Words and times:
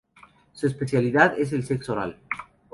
Su 0.53 0.65
especialidad 0.65 1.37
es 1.39 1.53
el 1.53 1.63
sexo 1.63 1.91
oral. 1.93 2.17